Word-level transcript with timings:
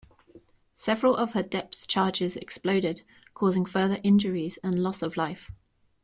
Several 0.73 1.15
of 1.15 1.33
her 1.33 1.43
depth 1.43 1.85
charges 1.85 2.35
exploded, 2.35 3.03
causing 3.35 3.65
further 3.65 3.99
injuries 4.01 4.57
and 4.63 4.79
loss 4.79 5.03
of 5.03 5.15
life. 5.15 5.51